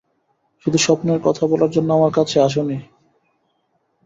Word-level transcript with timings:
শুধু 0.65 0.77
স্বপ্নের 0.77 1.19
কথা 1.23 1.43
বলার 1.47 1.71
জন্যে 1.71 1.91
আমার 1.93 2.11
কাছে 2.11 2.35
আস 2.41 2.55
নি। 2.59 2.77